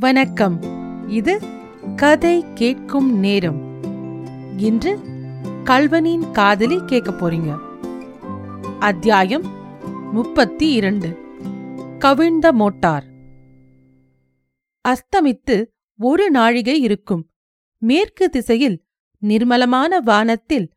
வணக்கம். 0.00 0.62
இது 1.08 1.40
கதை 1.96 2.44
கேட்கும் 2.54 3.18
நேரம். 3.18 3.82
இன்று 4.58 4.98
கல்வனின் 5.64 6.30
காதலி 6.30 6.80
கேட்க 6.86 7.10
போறீங்க. 7.10 7.58
அத்தியாயம் 8.78 9.42
முப்பத்தி 10.12 10.72
இரண்டு 10.72 11.18
கவிழ்ந்த 11.98 12.52
மோட்டார். 12.52 13.04
அஸ்தமித்து 14.88 15.64
ஒரு 15.98 16.30
நாழிகை 16.30 16.80
இருக்கும். 16.80 17.30
மேற்கு 17.78 18.30
திசையில் 18.30 18.84
நிர்மலமான 19.18 20.00
வானத்தில் 20.00 20.72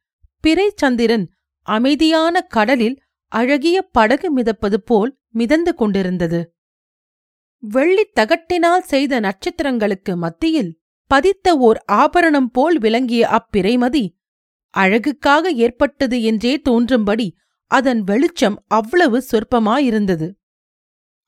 பிறைச்சந்திரன் 0.48 1.28
அமைதியான 1.62 2.42
கடலில் 2.42 3.02
அழகிய 3.28 3.82
படகு 3.82 4.38
மிதப்பது 4.38 4.76
போல் 4.86 5.18
மிதந்து 5.30 5.76
கொண்டிருந்தது. 5.76 6.56
வெள்ளித் 7.64 8.16
தகட்டினால் 8.20 8.84
செய்த 8.84 9.20
நட்சத்திரங்களுக்கு 9.20 10.14
மத்தியில் 10.16 10.72
பதித்த 11.12 11.48
ஓர் 11.58 11.80
ஆபரணம் 11.94 12.50
போல் 12.52 12.78
விளங்கிய 12.78 13.24
அப்பிறைமதி 13.30 14.06
அழகுக்காக 14.74 15.52
ஏற்பட்டது 15.56 16.18
என்றே 16.24 16.54
தோன்றும்படி 16.70 17.28
அதன் 17.72 18.02
வெளிச்சம் 18.02 18.58
அவ்வளவு 18.68 19.18
சொற்பமாயிருந்தது. 19.32 20.28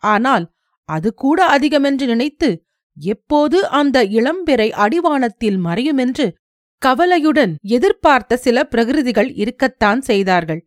ஆனால் 0.03 0.45
அது 0.90 1.09
கூட 1.13 1.40
அதிகமென்று 1.45 2.05
நினைத்து 2.05 2.49
எப்போது 2.98 3.57
அந்த 3.67 3.98
இளம்பிறை 4.17 4.67
அடிவானத்தில் 4.76 5.57
மறையுமென்று 5.65 6.27
கவலையுடன் 6.81 7.54
எதிர்பார்த்த 7.67 8.38
சில 8.38 8.57
பிரகிருதிகள் 8.63 9.29
இருக்கத்தான் 9.34 10.02
செய்தார்கள். 10.02 10.62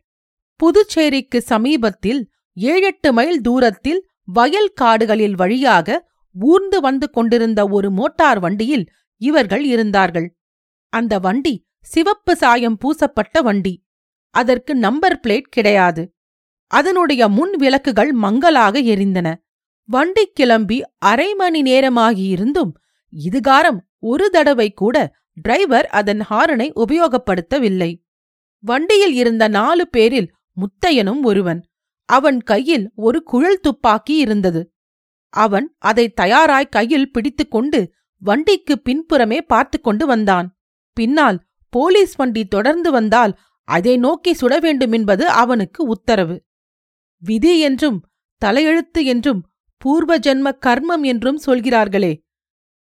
புதுச்சேரிக்கு 0.61 1.39
சமீபத்தில் 1.43 2.23
ஏழெட்டு 2.57 3.12
மைல் 3.12 3.41
தூரத்தில் 3.41 4.01
வயல் 4.29 4.73
காடுகளில் 4.73 5.35
வழியாக 5.35 5.89
ஊர்ந்து 6.35 6.79
வந்து 6.81 7.07
கொண்டிருந்த 7.11 7.61
ஒரு 7.69 7.89
மோட்டார் 7.91 8.39
வண்டியில் 8.39 8.85
இவர்கள் 9.21 9.65
இருந்தார்கள். 9.65 10.29
அந்த 10.93 11.15
வண்டி 11.19 11.55
சிவப்பு 11.81 12.37
சாயம் 12.37 12.79
பூசப்பட்ட 12.79 13.43
வண்டி. 13.43 13.75
அதற்கு 14.35 14.73
நம்பர் 14.75 15.20
பிளேட் 15.23 15.51
கிடையாது. 15.51 16.03
அதனுடைய 16.70 17.29
முன் 17.29 17.55
விளக்குகள் 17.57 18.12
மங்கலாக 18.12 18.81
எரிந்தன. 18.83 19.29
வண்டி 19.89 20.25
கிளம்பி 20.33 20.79
அரை 21.05 21.35
மணி 21.35 21.61
நேரமாகியிருந்தும் 21.63 22.73
இதுகாரம் 23.13 23.81
ஒரு 23.98 24.27
தடவை 24.31 24.69
கூட 24.73 24.97
டிரைவர் 25.42 25.87
அதன் 26.01 26.23
ஹாரனை 26.31 26.69
உபயோகப்படுத்தவில்லை. 26.83 27.91
வண்டியில் 28.65 29.15
இருந்த 29.15 29.45
நாலு 29.48 29.89
பேரில் 29.89 30.29
முத்தையனும் 30.57 31.23
ஒருவன். 31.23 31.61
அவன் 32.09 32.39
கையில் 32.41 32.87
ஒரு 32.97 33.19
குழல் 33.23 33.61
துப்பாக்கி 33.61 34.14
இருந்தது. 34.17 34.61
அவன் 35.33 35.67
அதை 35.81 36.06
தயாராய் 36.20 36.75
கையில் 36.77 37.11
பிடித்துக்கொண்டு 37.11 37.81
வண்டிக்கு 38.23 38.75
பின்புறமே 38.84 39.39
பார்த்து 39.42 39.78
கொண்டு 39.81 40.05
வந்தான். 40.06 40.48
பின்னால் 40.97 41.39
போலீஸ் 41.73 42.14
வண்டி 42.17 42.42
தொடர்ந்து 42.45 42.91
வந்தால் 42.91 43.33
அதை 43.69 43.95
நோக்கி 43.97 44.33
சுட 44.33 44.55
வேண்டுமென்பது 44.61 45.25
அவனுக்கு 45.29 45.81
உத்தரவு. 45.84 46.36
விதி 47.23 47.53
என்றும் 47.59 47.98
தலையெழுத்து 48.42 49.01
என்றும் 49.05 49.41
பூர்வ 49.83 50.12
ஜென்ம 50.19 50.48
கர்மம் 50.67 51.05
என்றும் 51.05 51.36
சொல்கிறார்களே 51.36 52.12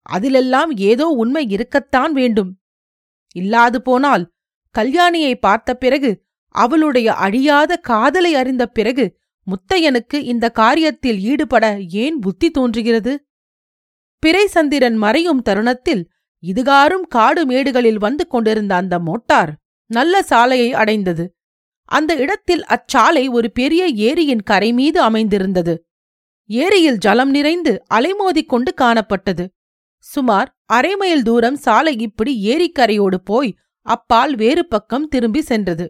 அதிலெல்லாம் 0.09 0.71
ஏதோ 0.89 1.05
உண்மை 1.21 1.43
இருக்கத்தான் 1.49 2.13
வேண்டும். 2.13 2.51
இல்லாது 3.35 3.77
போனால் 3.81 4.23
கல்யாணியை 4.75 5.33
பார்த்த 5.35 5.69
பிறகு 5.73 6.11
அவளுடைய 6.55 7.07
அழியாத 7.25 7.77
காதலை 7.89 8.31
அறிந்த 8.35 8.63
பிறகு 8.67 9.05
முத்தையனுக்கு 9.47 10.17
இந்த 10.23 10.45
காரியத்தில் 10.59 11.19
ஈடுபட 11.31 11.65
ஏன் 12.03 12.17
புத்தி 12.19 12.47
தோன்றுகிறது? 12.51 13.13
பிறைசந்திரன் 14.23 14.97
மறையும் 14.97 15.41
தருணத்தில் 15.41 16.03
இதுகாரும் 16.43 17.05
காடு 17.07 17.41
மேடுகளில் 17.45 17.99
வந்து 17.99 18.23
கொண்டிருந்த 18.27 18.73
அந்த 18.75 18.95
மோட்டார் 18.99 19.51
நல்ல 19.89 20.21
சாலையை 20.23 20.69
அடைந்தது. 20.73 21.25
அந்த 21.89 22.11
இடத்தில் 22.15 22.63
அச்சாலை 22.65 23.25
ஒரு 23.31 23.47
பெரிய 23.51 24.13
ஏரியின் 24.13 24.43
கரை 24.43 24.69
மீது 24.73 24.99
அமைந்திருந்தது. 25.01 25.75
ஏரியில் 26.49 26.97
ஜலம் 26.97 27.29
நிறைந்து 27.29 27.73
அலைமோதிக் 27.93 28.51
கொண்டு 28.53 28.71
காணப்பட்டது. 28.81 29.45
சுமார் 30.05 30.49
அரை 30.69 30.95
மைல் 30.95 31.23
தூரம் 31.23 31.59
சாலை 31.65 31.93
இப்படி 31.97 32.33
ஏரிக்கரையோடு 32.53 33.19
போய் 33.23 33.51
அப்பால் 33.85 34.33
வேறு 34.35 34.63
பக்கம் 34.67 35.07
திரும்பி 35.07 35.41
சென்றது. 35.41 35.85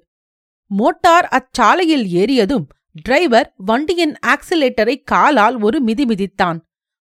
மோட்டார் 0.72 1.28
அச்சாலையில் 1.28 2.06
ஏறியதும் 2.22 2.66
டிரைவர் 2.92 3.53
வண்டியின் 3.58 4.16
ஆக்சிலேட்டரை 4.26 5.03
காலால் 5.03 5.62
ஒரு 5.62 5.81
மிதி 5.81 6.06
மிதித்தான். 6.06 6.59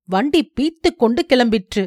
வண்டி 0.09 0.53
பீத்துக் 0.61 0.97
கொண்டு 0.97 1.27
கிளம்பிற்று. 1.29 1.85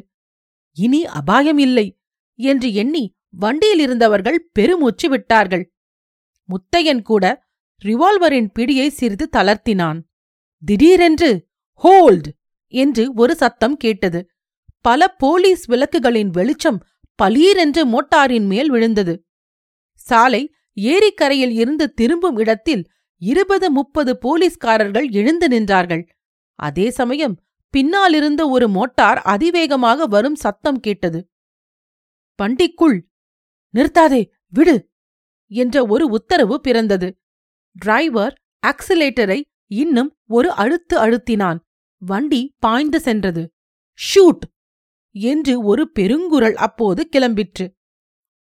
இனி 0.78 1.06
அபாயம் 1.06 1.58
இல்லை 1.58 2.00
என்று 2.36 2.74
எண்ணி 2.74 3.04
வண்டியில் 3.30 3.80
இருந்தவர்கள் 3.80 4.50
பெருமூச்சு 4.52 5.09
விட்டார்கள். 5.09 5.74
முத்தையன் 6.50 7.02
கூட 7.02 7.26
ரிவால்வரின் 7.86 8.50
பிடியை 8.59 8.88
சிறிது 8.88 9.30
தளர்த்தினான். 9.38 10.00
திடீரென்று 10.64 11.48
ஹோல்ட் 11.74 12.28
என்று 12.68 13.14
ஒரு 13.14 13.36
சத்தம் 13.36 13.78
கேட்டது. 13.78 14.30
பல 14.82 15.08
போலீஸ் 15.08 15.70
விளக்குகளின் 15.70 16.28
வெளிச்சம் 16.28 16.80
பலீரென்று 17.24 17.82
மோட்டாரின் 17.86 18.46
மேல் 18.46 18.70
விழுந்தது. 18.70 19.26
சாலை 19.94 20.53
ஏரிக்கரையில் 20.78 21.54
இருந்து 21.54 21.86
திரும்பும் 21.94 22.38
இடத்தில் 22.38 22.84
இருபது 23.22 23.68
முப்பது 23.72 24.12
போலீஸ்காரர்கள் 24.18 25.08
எழுந்து 25.12 25.48
நின்றார்கள். 25.48 26.04
அதே 26.59 26.88
சமயம் 26.92 27.36
பின்னாலிருந்த 27.74 28.42
ஒரு 28.50 28.68
மோட்டார் 28.70 29.20
அதிவேகமாக 29.26 30.06
வரும் 30.06 30.36
சத்தம் 30.36 30.80
கேட்டது. 30.80 31.20
வண்டிக்குள்! 32.40 32.98
நிறுத்தாதே! 33.74 34.22
விடு! 34.48 34.76
என்ற 35.52 35.86
ஒரு 35.86 36.06
உத்தரவு 36.09 36.56
பிறந்தது. 36.62 37.09
டிரைவர் 37.76 38.34
ஆக்சிலேட்டரை 38.64 39.40
இன்னும் 39.76 40.12
ஒரு 40.28 40.50
அழுத்து 40.53 40.96
அழுத்தினான். 40.98 41.59
வண்டி 42.02 42.42
பாய்ந்து 42.59 43.00
சென்றது. 43.00 43.44
ஷூட்! 44.00 44.44
என்று 45.16 45.53
ஒரு 45.64 45.84
பெருங்குரல் 46.00 46.58
அப்போது 46.59 47.02
கிளம்பிற்று. 47.12 47.66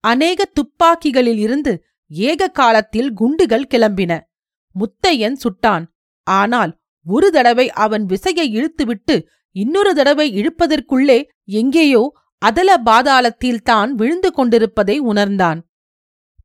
அநேக 0.04 0.46
துப்பாக்கிகளில் 0.60 1.40
இருந்து 1.40 1.74
ஏக 2.12 2.48
காலத்தில் 2.48 3.14
குண்டுகள் 3.14 3.70
கிளம்பின. 3.70 4.22
முத்தையன் 4.76 5.38
சுட்டான். 5.44 5.86
ஆனால் 6.24 6.80
ஒரு 7.06 7.32
தடவை 7.32 7.70
அவன் 7.70 8.06
விசையை 8.06 8.46
இழுத்துவிட்டு 8.56 9.26
இன்னொரு 9.52 9.96
தடவை 9.96 10.42
இழுப்பதற்குள்ளே 10.42 11.24
எங்கேயோ 11.44 12.14
அதல 12.38 12.78
பாதாளத்தில் 12.86 13.62
தான் 13.62 13.94
விழுந்து 13.94 14.32
கொண்டிருப்பதை 14.32 15.00
உணர்ந்தான். 15.00 15.70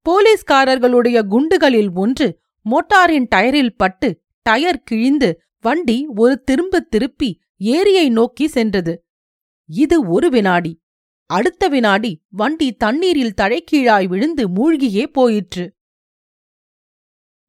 போலீஸ்காரர்களுடைய 0.07 1.27
குண்டுகளில் 1.27 1.91
ஒன்று 1.95 2.41
மோட்டாரின் 2.67 3.27
டயரில் 3.35 3.77
பட்டு 3.77 4.23
டயர் 4.43 4.85
கிழிந்து 4.85 5.43
வண்டி 5.61 6.07
ஒரு 6.17 6.43
திரும்ப 6.43 6.81
திருப்பி 6.81 7.41
ஏரியை 7.57 8.09
நோக்கி 8.09 8.49
சென்றது. 8.49 9.05
இது 9.67 10.09
ஒரு 10.09 10.29
வினாடி. 10.29 10.84
அடுத்த 11.35 11.69
வினாடி 11.69 12.11
வண்டி 12.31 12.73
தண்ணீரில் 12.73 13.37
தழைக்கீழாய் 13.37 14.07
விழுந்து 14.07 14.45
மூழ்கியே 14.49 15.05
போயிற்று. 15.07 15.65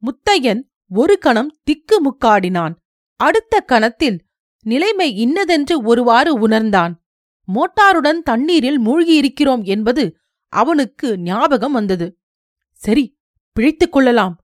முத்தையன் 0.04 0.62
ஒரு 0.90 1.18
கணம் 1.18 1.52
திக்கு 1.64 1.98
முக்காடினான். 2.02 2.74
அடுத்த 3.20 3.60
கணத்தில் 3.60 4.18
நிலைமை 4.66 5.16
இன்னதென்று 5.16 5.76
ஒருவாறு 5.82 6.32
உணர்ந்தான். 6.40 6.94
மோட்டாருடன் 7.48 8.22
தண்ணீரில் 8.24 8.80
மூழ்கியிருக்கிறோம் 8.80 9.64
என்பது 9.64 10.06
அவனுக்கு 10.54 11.08
ஞாபகம் 11.20 11.72
வந்தது. 11.72 12.08
சரி 12.76 13.06
பிழைத்துக் 13.56 13.92
கொள்ளலாம் 13.92 14.36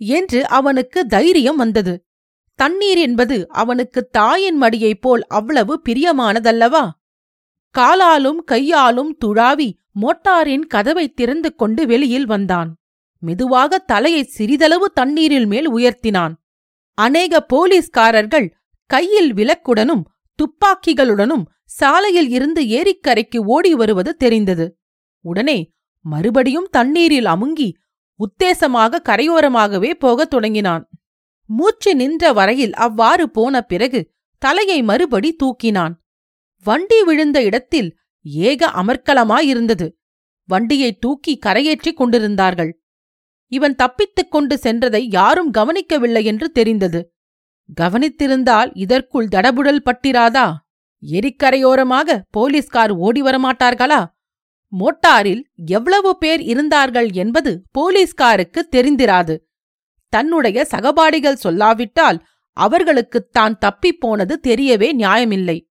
என்று 0.00 0.40
அவனுக்கு 0.48 1.06
தைரியம் 1.06 1.56
வந்தது. 1.56 1.94
தண்ணீர் 2.58 2.98
என்பது 2.98 3.36
அவனுக்கு 3.48 4.00
தாயின் 4.08 4.62
மடியைப் 4.62 5.00
போல் 5.00 5.26
அவ்வளவு 5.26 5.82
பிரியமானதல்லவா? 5.88 6.84
காலாலும் 7.74 8.40
கையாலும் 8.44 9.16
துழாவி 9.24 9.72
மோட்டாரின் 10.00 10.66
கதவை 10.66 11.12
திறந்து 11.12 11.54
கொண்டு 11.54 11.86
வெளியில் 11.86 12.26
வந்தான். 12.26 12.76
மெதுவாக 13.18 13.78
தலையை 13.78 14.22
சிறிதளவு 14.22 14.90
தண்ணீரில் 14.90 15.46
மேல் 15.46 15.72
உயர்த்தினான். 15.72 16.34
அநேக 16.94 17.46
போலீஸ்காரர்கள் 17.52 18.54
கையில் 18.86 19.34
விளக்குடனும் 19.34 20.04
துப்பாக்கிகளுடனும் 20.38 21.44
சாலையில் 21.64 22.28
இருந்து 22.28 22.62
ஏரிக்கரைக்கு 22.62 23.38
ஓடி 23.46 23.74
வருவது 23.74 24.16
தெரிந்தது. 24.16 24.78
உடனே 25.24 25.58
மறுபடியும் 26.04 26.68
தண்ணீரில் 26.70 27.24
அமுங்கி 27.24 27.68
உத்தேசமாக 28.20 29.00
கரையோரமாகவே 29.08 29.94
போகத் 29.94 30.30
தொடங்கினான். 30.30 30.90
மூச்சு 31.46 31.94
நின்ற 31.94 32.32
வரையில் 32.32 32.74
அவ்வாறு 32.74 33.30
போன 33.30 33.62
பிறகு 33.62 34.00
தலையை 34.38 34.82
மறுபடி 34.82 35.36
தூக்கினான். 35.36 35.94
வண்டி 36.64 37.02
விழுந்த 37.02 37.42
இடத்தில் 37.42 37.98
ஏக 38.22 38.66
அமர்க்கலமாயிருந்தது. 38.66 39.92
வண்டியை 40.44 40.98
தூக்கி 40.98 41.38
கரையேற்றிக் 41.46 41.96
கொண்டிருந்தார்கள். 41.96 42.82
இவன் 43.46 43.74
தப்பித்துக் 43.74 44.30
கொண்டு 44.30 44.58
சென்றதை 44.62 45.04
யாரும் 45.08 45.50
கவனிக்கவில்லை 45.50 46.24
என்று 46.24 46.50
தெரிந்தது. 46.50 47.14
கவனித்திருந்தால் 47.80 48.70
இதற்குள் 48.74 49.26
தடபுடல் 49.26 49.82
பட்டிராதா? 49.84 50.52
எரிக்கரையோரமாக 51.02 52.20
போலீஸ்கார் 52.30 52.90
ஓடி 52.90 53.22
வரமாட்டார்களா? 53.22 54.06
மோட்டாரில் 54.68 55.42
எவ்வளவு 55.66 56.18
பேர் 56.18 56.40
இருந்தார்கள் 56.40 57.10
என்பது 57.10 57.62
போலீஸ்காருக்கு 57.78 58.68
தெரிந்திராது. 58.76 59.38
தன்னுடைய 60.08 60.66
சகபாடிகள் 60.70 61.36
சொல்லாவிட்டால் 61.42 62.18
அவர்களுக்குத் 62.52 63.32
தான் 63.32 63.58
தப்பிப் 63.58 64.00
போனது 64.00 64.40
தெரியவே 64.46 64.92
நியாயமில்லை. 64.92 65.67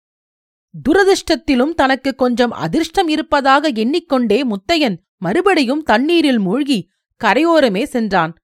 துரதிர்ஷ்டத்திலும் 0.89 1.75
தனக்கு 1.75 2.15
கொஞ்சம் 2.15 2.51
அதிர்ஷ்டம் 2.51 3.09
இருப்பதாக 3.09 3.69
எண்ணிக்கொண்டே 3.69 4.45
முத்தையன் 4.45 4.97
மறுபடியும் 5.17 5.83
தண்ணீரில் 5.83 6.39
மூழ்கி 6.39 6.91
கரையோரமே 7.25 7.83
சென்றான். 7.83 8.37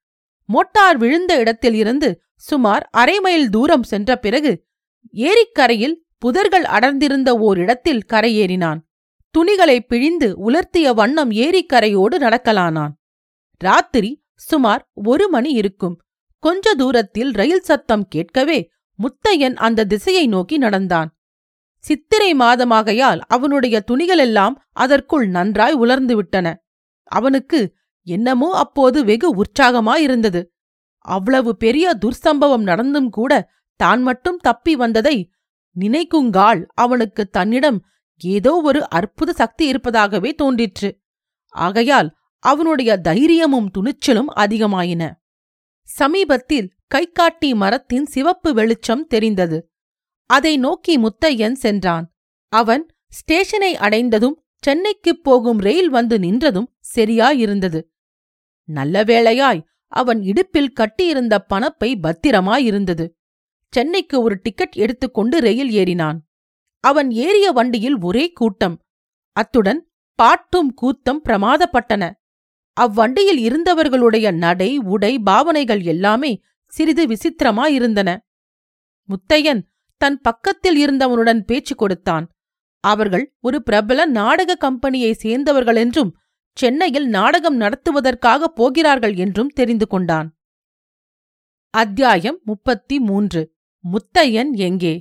மோட்டார் 0.44 0.96
விழுந்த 0.96 1.38
இடத்தில் 1.38 1.75
இருந்து 1.75 2.23
சுமார் 2.34 2.88
அரை 2.90 3.20
மைல் 3.20 3.49
தூரம் 3.49 3.82
சென்ற 3.82 4.17
பிறகு 4.17 4.67
ஏரிக்கரையில் 5.12 5.96
புதர்கள் 6.26 6.64
அடர்ந்திருந்த 6.76 7.38
ஓரிடத்தில் 7.38 8.02
கரையேறினான். 8.12 8.81
துணிகளை 9.31 9.81
பிழிந்து 9.81 10.50
உலர்த்திய 10.50 10.94
வண்ணம் 10.94 11.31
ஏரிக்கரையோடு 11.31 12.17
நடக்கலானான். 12.19 12.93
ராத்திரி 13.56 14.25
சுமார் 14.35 14.90
ஒரு 14.94 15.28
மணி 15.28 15.50
இருக்கும். 15.50 16.02
கொஞ்ச 16.38 16.75
தூரத்தில் 16.75 17.31
ரயில் 17.31 17.61
சத்தம் 17.61 18.08
கேட்கவே 18.08 18.70
முத்தையன் 18.99 19.55
அந்த 19.55 19.85
திசையை 19.85 20.26
நோக்கி 20.26 20.56
நடந்தான். 20.56 21.21
சித்திரை 21.84 22.34
மாதமாகையால் 22.34 23.20
அவனுடைய 23.26 23.84
துணிகளெல்லாம் 23.90 24.55
அதற்குள் 24.73 25.26
நன்றாய் 25.29 25.75
உலர்ந்துவிட்டன. 25.75 26.55
அவனுக்கு 27.02 27.61
என்னமோ 28.02 28.49
அப்போது 28.55 29.05
வெகு 29.05 29.29
உற்சாகமாயிருந்தது. 29.34 30.43
அவ்வளவு 30.99 31.56
பெரிய 31.56 31.94
துர்சம்பவம் 32.00 32.62
நடந்தும் 32.62 33.08
கூட 33.08 33.32
தான் 33.76 34.02
மட்டும் 34.02 34.37
தப்பி 34.37 34.76
வந்ததை 34.76 35.17
நினைக்குங்கால் 35.76 36.61
அவனுக்கு 36.75 37.23
தன்னிடம் 37.29 37.79
ஏதோ 38.17 38.52
ஒரு 38.64 38.88
அற்புத 38.88 39.32
சக்தி 39.32 39.67
இருப்பதாகவே 39.67 40.31
தோன்றிற்று. 40.35 40.90
ஆகையால் 41.49 42.08
அவனுடைய 42.38 42.96
தைரியமும் 42.96 43.69
துணிச்சலும் 43.78 44.31
அதிகமாயின. 44.37 45.02
சமீபத்தில் 45.88 46.69
கைக்காட்டி 46.87 47.55
மரத்தின் 47.55 48.06
சிவப்பு 48.06 48.55
வெளிச்சம் 48.55 49.06
தெரிந்தது. 49.06 49.58
அதை 50.26 50.56
நோக்கி 50.56 50.98
முத்தையன் 50.98 51.52
சென்றான். 51.52 52.14
அவன் 52.48 52.86
ஸ்டேஷனை 53.08 53.76
அடைந்ததும் 53.76 54.44
சென்னைக்குப் 54.56 55.24
போகும் 55.24 55.58
ரயில் 55.58 55.90
வந்து 55.90 56.19
நின்றதும் 56.19 56.66
சரியாயிருந்தது. 56.96 57.82
நல்ல 58.64 59.04
வேளையாய் 59.04 59.64
அவன் 59.86 60.22
இடுப்பில் 60.22 60.72
கட்டியிருந்த 60.72 61.46
பணப்பை 61.54 61.94
பத்திரமாயிருந்தது. 62.00 63.08
சென்னைக்கு 63.70 64.22
ஒரு 64.22 64.38
டிக்கெட் 64.42 64.74
எடுத்துக்கொண்டு 64.74 65.40
ரயில் 65.40 65.70
ஏறினான். 65.70 66.19
அவன் 66.80 67.10
ஏறிய 67.10 67.50
வண்டியில் 67.50 68.00
ஒரே 68.00 68.32
கூட்டம். 68.32 68.82
அத்துடன் 69.32 69.90
பாட்டும் 70.14 70.75
கூத்தம் 70.75 71.20
பிரமாதப்பட்டன. 71.28 72.12
அவ்வண்டியில் 72.80 73.38
இருந்தவர்களுடைய 73.38 74.34
நடை 74.34 74.78
உடை 74.78 75.18
பாவனைகள் 75.18 75.80
எல்லாமே 75.80 76.42
சிறிது 76.66 77.06
விசித்திரமாயிருந்தன. 77.06 78.16
முத்தையன் 79.08 79.62
தன் 80.02 80.19
பக்கத்தில் 80.20 80.78
இருந்தவனுடன் 80.84 81.40
பேச்சு 81.40 81.75
கொடுத்தான். 81.75 82.25
அவர்கள் 82.84 83.25
ஒரு 83.40 83.58
பிரபல 83.62 84.06
நாடக 84.10 84.54
கம்பெனியை 84.54 85.12
சேர்ந்தவர்கள் 85.12 85.76
என்றும் 85.76 86.10
சென்னையில் 86.56 87.08
நாடகம் 87.08 87.58
நடத்துவதற்காக 87.60 88.49
போகிறார்கள் 88.54 89.14
என்றும் 89.14 89.52
தெரிந்து 89.58 89.87
கொண்டான். 89.87 90.28
அத்தியாயம் 91.75 92.38
முப்பத்தி 92.44 92.96
மூன்று. 93.00 93.43
முத்தையன் 93.84 94.52
எங்கே? 94.69 94.94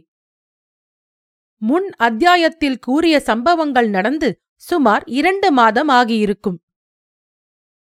முன் 1.62 1.88
அத்தியாயத்தில் 1.98 2.80
கூறிய 2.80 3.16
சம்பவங்கள் 3.20 3.90
நடந்து 3.90 4.30
சுமார் 4.62 5.04
இரண்டு 5.20 5.52
மாதம் 5.52 5.88
ஆகியிருக்கும். 5.90 6.60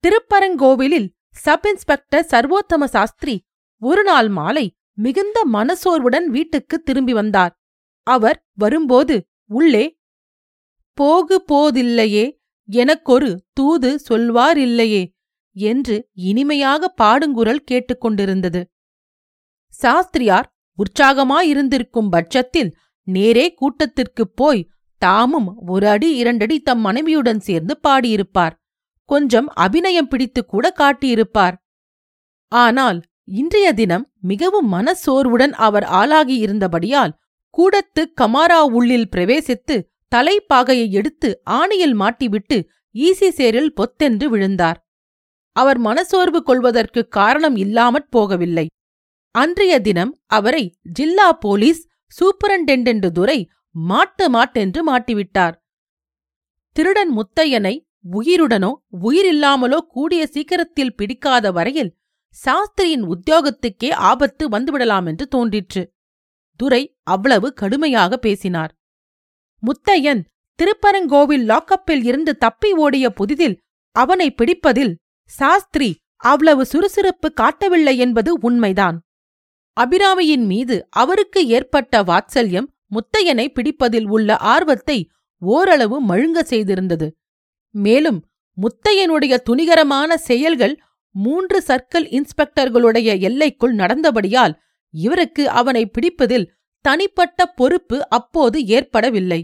திருப்பரங்கோவிலில் 0.04 1.08
சப் 1.36 1.66
இன்ஸ்பெக்டர் 1.66 2.28
சர்வோத்தம 2.30 2.84
சாஸ்திரி 2.84 3.36
ஒரு 3.82 4.02
நாள் 4.02 4.28
மாலை 4.28 4.66
மிகுந்த 4.98 5.46
மனசோர்வுடன் 5.52 6.24
வீட்டுக்கு 6.24 6.82
திரும்பி 6.82 7.12
வந்தார். 7.12 7.60
அவர் 8.06 8.46
வரும்போது 8.52 9.26
உள்ளே 9.44 9.98
போகு 11.00 11.36
போதில்லையே 11.52 12.38
எனக்கொரு 12.68 13.44
தூது 13.52 14.00
சொல்வாரில்லையே 14.08 15.02
என்று 15.56 16.08
இனிமையாக 16.12 16.94
பாடுங்குரல் 17.02 17.64
கேட்டுக்கொண்டிருந்தது. 17.70 18.62
சாஸ்திரியார் 19.68 20.54
உற்சாகமாயிருந்திருக்கும் 20.78 22.10
பட்சத்தில் 22.10 22.76
நேரே 23.02 23.54
கூட்டத்திற்குப் 23.54 24.36
போய் 24.36 24.68
தாமும் 24.98 25.56
ஒரு 25.66 25.88
அடி 25.88 26.16
இரண்டடி 26.16 26.60
தம் 26.60 26.80
மனைவியுடன் 26.80 27.40
சேர்ந்து 27.40 27.80
பாடியிருப்பார். 27.88 28.54
கொஞ்சம் 29.04 29.48
அபிநயம் 29.48 30.08
பிடித்து 30.08 30.46
கூட 30.46 30.74
காட்டியிருப்பார். 30.78 31.56
ஆனால் 32.48 33.02
இன்றைய 33.28 33.72
தினம் 33.72 34.04
மிகவும் 34.20 34.68
மனச்சோர்வுடன் 34.72 35.54
அவர் 35.66 35.84
ஆளாகியிருந்தபடியால் 36.00 37.12
கூடத்து 37.50 38.02
கமாரா 38.20 38.60
உள்ளில் 38.72 39.08
பிரவேசித்து 39.08 39.76
தலைப்பாகையை 40.12 40.86
எடுத்து 40.90 41.28
ஆணியில் 41.50 41.94
மாட்டிவிட்டு 42.00 42.56
ஈசி 42.94 43.28
சேரில் 43.28 43.70
பொத்தென்று 43.72 44.26
விழுந்தார். 44.28 44.78
அவர் 45.56 45.78
மனசோர்வு 45.78 46.40
கொள்வதற்கு 46.42 47.08
காரணம் 47.08 47.56
இல்லாமற் 47.56 48.10
போகவில்லை. 48.16 48.66
அன்றைய 49.34 49.74
தினம் 49.80 50.12
அவரை 50.26 50.64
ஜில்லா 50.98 51.28
போலீஸ் 51.32 51.82
சூப்பரண்டெண்டென்று 52.12 53.10
துரை 53.10 53.38
மாட்டு 53.74 54.26
மாட்டென்று 54.30 54.80
மாட்டிவிட்டார். 54.90 55.54
திருடன் 56.76 57.12
முத்தையனை 57.18 57.74
உயிருடனோ 58.12 58.70
உயிரில்லாமலோ 59.02 59.78
கூடிய 59.88 60.22
சீக்கிரத்தில் 60.26 60.94
பிடிக்காத 60.94 61.52
வரையில் 61.52 61.90
சாஸ்திரியின் 62.36 63.04
உத்தியோகத்துக்கே 63.04 63.90
ஆபத்து 63.92 64.44
வந்துவிடலாம் 64.48 65.06
என்று 65.06 65.28
தோன்றிற்று. 65.28 65.82
துரை 66.60 66.82
அவ்வளவு 67.02 67.52
கடுமையாக 67.52 68.16
பேசினார். 68.16 68.72
முத்தையன் 69.62 70.22
திருப்பரங்கோவில் 70.58 71.44
லாக்கப்பில் 71.48 72.04
இருந்து 72.04 72.36
தப்பி 72.36 72.70
ஓடிய 72.72 73.06
புதிதில் 73.20 73.56
அவனை 73.96 74.28
பிடிப்பதில் 74.30 74.94
சாஸ்திரி 75.30 75.90
அவ்வளவு 76.16 76.62
சுறுசுறுப்பு 76.66 77.32
காட்டவில்லை 77.32 77.96
என்பது 77.96 78.32
உண்மைதான். 78.40 78.96
அபிராமியின் 79.76 80.46
மீது 80.46 80.76
அவருக்கு 80.90 81.40
ஏற்பட்ட 81.46 82.02
வாத்சல்யம் 82.02 82.68
முத்தையனை 82.90 83.46
பிடிப்பதில் 83.48 84.08
உள்ள 84.08 84.36
ஆர்வத்தை 84.36 84.98
ஓரளவு 85.42 85.96
மழுங்க 86.06 86.40
செய்திருந்தது. 86.50 87.06
மேலும் 87.74 88.20
முத்தையனுடைய 88.58 89.34
துணிகரமான 89.50 90.14
செயல்கள் 90.28 90.74
மூன்று 91.14 91.58
சர்க்கிள் 91.68 92.06
இன்ஸ்பெக்டர்களுடைய 92.18 93.08
எல்லைக்குள் 93.20 93.74
நடந்தபடியால் 93.74 94.54
இவருக்கு 94.94 95.44
அவனை 95.50 95.82
பிடிப்பதில் 95.86 96.50
தனிப்பட்ட 96.84 97.46
பொறுப்பு 97.58 97.96
அப்போது 98.08 98.58
ஏற்படவில்லை. 98.66 99.40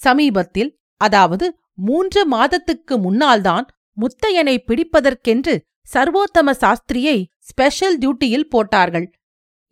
சமீபத்தில் 0.00 0.70
அதாவது 1.00 1.46
மூன்று 1.78 2.20
மாதத்துக்கு 2.26 2.94
முன்னால்தான் 2.98 3.66
முத்தையனை 3.96 4.56
பிடிப்பதற்கென்று 4.68 5.54
சர்வோத்தம 5.94 6.50
சாஸ்திரியை 6.60 7.16
ஸ்பெஷல் 7.38 7.96
டியூட்டியில் 7.98 8.50
போட்டார்கள். 8.50 9.06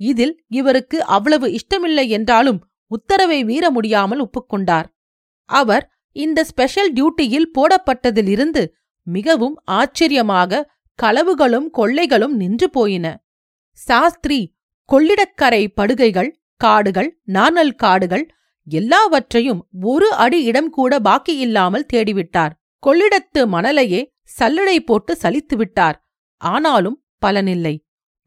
இதில் 0.00 0.34
இவருக்கு 0.50 0.98
அவ்வளவு 1.06 1.46
இஷ்டமில்லை 1.52 2.06
என்றாலும் 2.08 2.60
உத்தரவை 2.90 3.38
மீற 3.44 3.64
முடியாமல் 3.70 4.22
ஒப்புக்கொண்டார். 4.24 4.88
அவர் 5.48 5.84
இந்த 6.16 6.40
ஸ்பெஷல் 6.44 6.90
டியூட்டியில் 6.92 7.52
போடப்பட்டதிலிருந்து 7.58 8.62
மிகவும் 9.06 9.56
ஆச்சரியமாக 9.72 10.62
களவுகளும் 10.98 11.68
கொள்ளைகளும் 11.70 12.34
நின்று 12.34 12.70
போயின. 12.70 13.06
சாஸ்திரி 13.78 14.40
கொள்ளிடக்கரை 14.88 15.62
படுகைகள் 15.74 16.30
காடுகள் 16.60 17.10
நாணல் 17.26 17.74
காடுகள் 17.74 18.24
எல்லாவற்றையும் 18.66 19.60
ஒரு 19.82 20.08
அடி 20.14 20.40
இடம் 20.44 20.70
கூட 20.70 20.98
பாக்கியில்லாமல் 20.98 21.88
தேடிவிட்டார். 21.92 22.52
கொள்ளிடத்து 22.82 23.40
மணலையே 23.54 24.00
சல்லடை 24.38 24.76
போட்டு 24.80 25.12
சலித்து 25.22 25.56
விட்டார். 25.56 25.96
ஆனாலும் 26.40 26.98
பலனில்லை. 27.26 27.74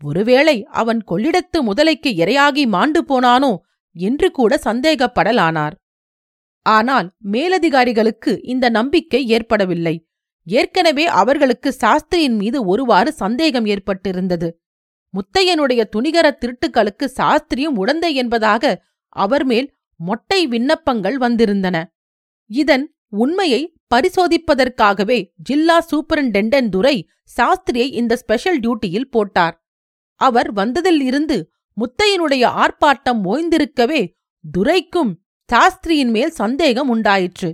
ஒருவேளை 0.01 0.57
அவன் 0.71 1.01
கொள்ளிடத்து 1.11 1.57
முதலைக்கு 1.67 2.09
இரையாகி 2.23 2.63
மாண்டு 2.67 3.01
போனானோ 3.09 3.53
என்று 3.95 4.27
கூட 4.31 4.59
சந்தேகப்படலானார். 4.63 5.75
ஆனால் 6.65 7.07
மேலதிகாரிகளுக்கு 7.31 8.31
இந்த 8.43 8.65
நம்பிக்கை 8.69 9.21
ஏற்படவில்லை. 9.27 9.95
ஏற்கனவே 10.47 11.05
அவர்களுக்கு 11.05 11.75
சாஸ்திரியின் 11.81 12.37
மீது 12.37 12.65
ஒருவாறு 12.65 13.11
சந்தேகம் 13.13 13.65
ஏற்பட்டிருந்தது. 13.65 14.49
முத்தையனுடைய 15.13 15.81
துணிகர 15.95 16.27
திருட்டுக்களுக்கு 16.31 17.05
சாஸ்திரியும் 17.19 17.77
உடந்தை 17.77 18.13
என்பதாக 18.13 18.83
அவர் 19.07 19.45
மேல் 19.45 19.73
மொட்டை 19.95 20.47
விண்ணப்பங்கள் 20.47 21.17
வந்திருந்தன. 21.17 21.83
இதன் 22.45 22.95
உண்மையை 23.09 23.61
பரிசோதிப்பதற்காகவே 23.95 25.31
ஜில்லா 25.35 25.77
சூப்பரண்டென்டென்ட் 25.91 26.69
துரை 26.69 27.09
சாஸ்திரியை 27.37 27.87
இந்த 27.91 28.15
ஸ்பெஷல் 28.15 28.59
டியூட்டியில் 28.59 29.11
போட்டார். 29.11 29.55
அவர் 30.21 30.51
வந்ததில் 30.51 31.01
இருந்து 31.01 31.37
முத்தையனுடைய 31.77 32.43
ஆர்ப்பாட்டம் 32.63 33.21
ஓய்ந்திருக்கவே 33.23 34.01
துரைக்கும் 34.51 35.11
சாஸ்திரியின் 35.49 36.09
மேல் 36.09 36.29
சந்தேகம் 36.29 36.89
உண்டாயிற்று. 36.89 37.49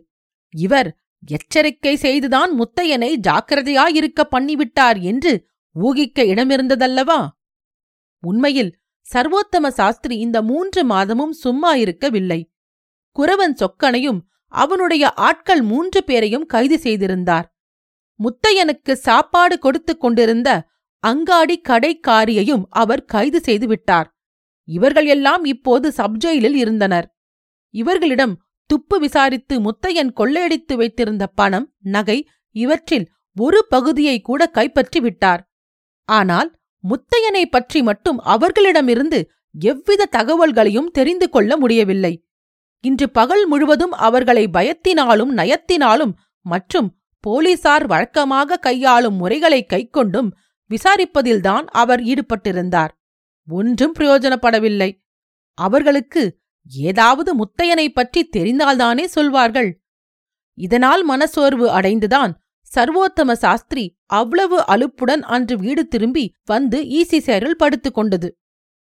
இவர் 0.54 0.90
எச்சரிக்கை 1.24 1.96
செய்துதான் 1.96 2.52
முத்தையனை 2.60 3.12
ஜாக்கிரதையாயிருக்க 3.28 4.22
பண்ணிவிட்டார் 4.32 5.02
என்று 5.02 5.50
ஊகிக்க 5.76 6.24
இடமிருந்ததல்லவா? 6.24 7.20
உண்மையில் 8.24 8.72
சர்வோத்தம 9.14 9.68
சாஸ்திரி 9.68 10.18
இந்த 10.18 10.42
மூன்று 10.42 10.86
மாதமும் 10.86 11.32
சும்மா 11.32 11.76
இருக்கவில்லை 11.76 12.40
குரவன் 13.16 13.56
சொக்கனையும் 13.62 14.20
அவனுடைய 14.54 15.10
ஆட்கள் 15.10 15.62
மூன்று 15.62 16.04
பேரையும் 16.04 16.46
கைது 16.46 16.78
செய்திருந்தார். 16.80 17.48
முத்தையனுக்கு 18.20 18.92
சாப்பாடு 18.92 19.60
கொடுத்துக் 19.60 20.00
கொண்டிருந்த 20.00 20.50
அங்காடி 21.04 21.62
கடைக்காரியையும் 21.70 22.64
அவர் 22.70 23.04
கைது 23.06 23.40
செய்து 23.42 23.68
விட்டார் 23.68 24.08
இவர்கள் 24.68 25.06
எல்லாம் 25.06 25.44
இப்போது 25.44 25.94
சப்ஜெயிலில் 25.98 26.54
இருந்தனர். 26.54 27.08
இவர்களிடம் 27.74 28.34
துப்பு 28.72 28.96
விசாரித்து 29.00 29.56
முத்தையன் 29.66 30.12
கொள்ளையடித்து 30.20 30.74
வைத்திருந்த 30.76 31.24
பணம் 31.40 31.68
நகை 31.96 32.18
இவற்றில் 32.56 33.06
ஒரு 33.36 33.60
பகுதியை 33.70 34.18
கூட 34.22 34.42
கைப்பற்றி 34.58 35.00
விட்டார். 35.00 35.42
ஆனால் 36.10 36.50
முத்தையனை 36.84 37.44
பற்றி 37.50 37.80
மட்டும் 37.82 38.20
அவர்களிடமிருந்து 38.34 39.20
எவ்வித 39.56 40.10
தகவல்களையும் 40.18 40.94
தெரிந்து 40.98 41.28
கொள்ள 41.30 41.58
முடியவில்லை. 41.58 42.14
இன்று 42.84 43.08
பகல் 43.10 43.44
முழுவதும் 43.48 43.94
அவர்களை 44.08 44.46
பயத்தினாலும் 44.58 45.32
நயத்தினாலும் 45.40 46.14
மற்றும் 46.46 46.88
போலீசார் 47.24 47.86
வழக்கமாக 47.86 48.60
கையாளும் 48.68 49.18
முறைகளை 49.22 49.62
கைக்கொண்டும் 49.74 50.30
விசாரிப்பதில்தான் 50.72 51.66
அவர் 51.82 52.02
ஈடுபட்டிருந்தார். 52.12 52.92
ஒன்றும் 53.48 53.94
பிரயோஜனப்படவில்லை. 53.98 54.90
அவர்களுக்கு 55.58 56.22
ஏதாவது 56.66 57.36
முத்தையனை 57.36 57.88
பற்றி 57.88 58.30
தெரிந்தால்தானே 58.38 59.04
சொல்வார்கள். 59.04 59.82
இதனால் 60.54 61.10
மனசோர்வு 61.10 61.70
அடைந்துதான் 61.70 62.32
சர்வோத்தம 62.76 63.32
சாஸ்திரி 63.32 63.98
அவ்வளவு 64.06 64.64
அலுப்புடன் 64.68 65.22
அன்று 65.22 65.58
வீடு 65.58 65.88
திரும்பி 65.88 66.36
வந்து 66.46 66.82
ஈசி 66.82 67.18
சேரில் 67.18 67.50
படுத்துக் 67.50 67.94
கொண்டது. 67.94 68.38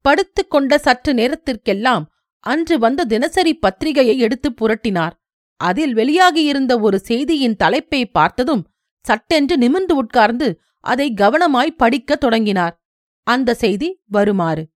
படுத்துக் 0.00 0.50
கொண்ட 0.50 0.78
சற்று 0.78 1.14
நேரத்திற்கெல்லாம் 1.14 2.12
அன்று 2.38 2.78
வந்த 2.78 3.04
தினசரி 3.04 3.58
பத்திரிகையை 3.58 4.18
எடுத்து 4.18 4.50
புரட்டினார். 4.50 5.10
அதில் 5.56 5.94
வெளியாகியிருந்த 5.94 6.80
ஒரு 6.80 6.98
செய்தியின் 6.98 7.56
தலைப்பை 7.56 8.06
பார்த்ததும் 8.06 8.68
சட்டென்று 9.00 9.58
நிமிர்ந்து 9.58 9.96
உட்கார்ந்து 9.96 10.60
அதை 10.80 11.14
கவனமாய் 11.16 11.76
படிக்கத் 11.76 12.20
தொடங்கினார். 12.20 12.84
அந்த 13.22 13.54
செய்தி 13.54 14.02
வருமாறு. 14.04 14.73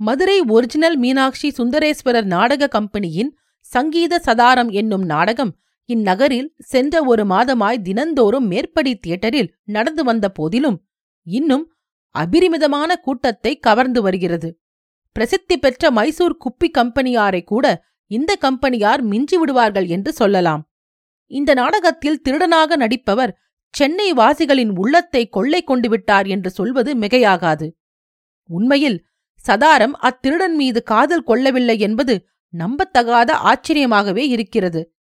மதுரை 0.00 0.36
ஒரிஜினல் 0.46 0.96
மீனாட்சி 0.96 1.48
சுந்தரேஸ்வரர் 1.50 2.24
நாடக 2.24 2.68
கம்பெனியின் 2.68 3.30
சங்கீத 3.70 4.20
சதாரம் 4.26 4.70
என்னும் 4.70 5.04
நாடகம் 5.04 5.52
இந்நகரில் 5.88 6.48
சென்ற 6.64 7.02
ஒரு 7.04 7.22
மாதமாய் 7.24 7.82
தினந்தோறும் 7.82 8.46
மேற்படி 8.46 8.92
தியேட்டரில் 8.94 9.50
நடந்து 9.64 10.02
வந்த 10.04 10.26
போதிலும் 10.28 10.78
இன்னும் 11.26 11.64
அபிரிமிதமான 12.14 12.90
கூட்டத்தை 12.96 13.52
கவர்ந்து 13.58 14.02
வருகிறது. 14.02 14.48
பிரசித்தி 15.16 15.56
பெற்ற 15.56 15.90
மைசூர் 15.90 16.36
குப்பி 16.36 16.68
கம்பெனியாரை 16.78 17.42
கூட 17.44 17.66
இந்த 18.10 18.32
கம்பெனியார் 18.36 19.02
மிஞ்சி 19.02 19.36
விடுவார்கள் 19.36 19.86
என்று 19.86 20.12
சொல்லலாம். 20.12 20.62
இந்த 21.30 21.50
நாடகத்தில் 21.54 22.22
திருடனாக 22.28 22.76
நடிப்பவர் 22.76 23.34
சென்னை 23.74 24.08
வாசிகளின் 24.12 24.72
உள்ளத்தை 24.76 25.22
கொள்ளை 25.28 25.60
கொண்டு 25.62 25.88
விட்டார் 25.88 26.26
என்று 26.26 26.50
சொல்வது 26.50 26.90
மிகையாகாது. 26.94 27.66
உண்மையில் 28.50 28.98
சதாரம் 29.46 29.94
அத்திருடன் 29.94 30.54
மீது 30.54 30.82
காதல் 30.82 31.22
கொள்ளவில்லை 31.22 31.78
என்பது 31.78 32.28
நம்பத்தகாத 32.58 33.32
ஆச்சரியமாகவே 33.32 34.16
இருக்கிறது. 34.16 34.94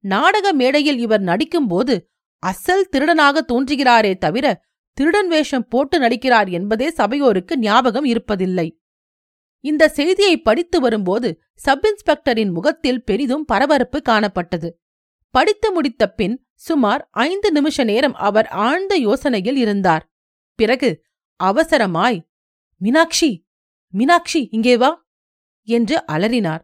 நாடக 0.00 0.52
மேடையில் 0.52 0.98
இவர் 0.98 1.20
நடிக்கும்போது 1.20 2.00
அசல் 2.38 2.88
திருடனாக 2.92 3.38
தோன்றுகிறாரே 3.52 4.18
தவிர 4.18 4.64
திருடன் 4.92 5.28
வேஷம் 5.28 5.68
போட்டு 5.68 5.98
நடிக்கிறார் 5.98 6.50
என்பதே 6.50 6.90
சபையோருக்கு 6.90 7.58
ஞாபகம் 7.58 8.04
இருப்பதில்லை. 8.04 8.82
இந்த 9.60 9.88
செய்தியை 9.88 10.40
படித்து 10.40 10.80
வரும்போது 10.80 11.42
சப் 11.54 11.86
இன்ஸ்பெக்டரின் 11.86 12.52
முகத்தில் 12.52 13.04
பெரிதும் 13.04 13.44
பரபரப்பு 13.44 14.02
காணப்பட்டது. 14.08 14.70
படித்து 15.30 15.72
முடித்த 15.72 16.10
பின் 16.10 16.46
சுமார் 16.54 17.08
ஐந்து 17.10 17.52
நிமிஷ 17.52 17.84
நேரம் 17.84 18.14
அவர் 18.14 18.46
ஆழ்ந்த 18.46 18.98
யோசனையில் 18.98 19.56
இருந்தார். 19.56 20.12
பிறகு 20.54 21.04
அவசரமாய் 21.44 22.20
மீனாட்சி 22.76 23.43
மீனாட்சி 23.94 24.48
இங்கே 24.50 24.76
வா 24.76 24.90
என்று 25.62 26.04
அலறினார். 26.06 26.62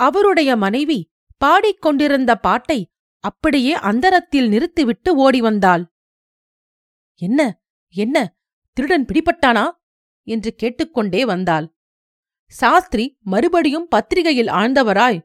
அவருடைய 0.00 0.56
மனைவி 0.56 0.98
பாடிக்கொண்டிருந்த 1.36 2.34
பாட்டை 2.34 2.92
அப்படியே 3.24 3.74
அந்தரத்தில் 3.74 4.48
நிறுத்திவிட்டு 4.48 5.16
ஓடி 5.16 5.40
வந்தாள். 5.40 5.84
என்ன 7.14 7.40
என்ன 7.94 8.16
திருடன் 8.72 9.04
பிடிபட்டானா? 9.04 9.64
என்று 10.22 10.54
கேட்டுக்கொண்டே 10.54 11.24
வந்தாள். 11.24 11.66
சாஸ்திரி 12.46 13.18
மறுபடியும் 13.20 13.88
பத்திரிகையில் 13.88 14.46
ஆழ்ந்தவராய். 14.46 15.20